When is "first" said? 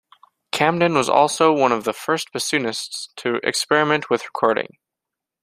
1.93-2.31